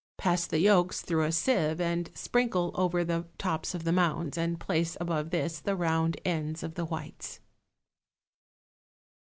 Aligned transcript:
Pass 0.17 0.47
the 0.47 0.57
yolks 0.59 1.01
through 1.01 1.25
a 1.25 1.31
sieve 1.31 1.79
and 1.79 2.09
sprinkle 2.15 2.71
over 2.73 3.03
the 3.03 3.27
tops 3.37 3.75
of 3.75 3.83
the 3.83 3.91
mounds, 3.91 4.35
and 4.35 4.59
place 4.59 4.97
above 4.99 5.29
this 5.29 5.59
the 5.59 5.75
round 5.75 6.19
ends 6.25 6.63
of 6.63 6.73
the 6.73 6.85
whites. 6.85 7.39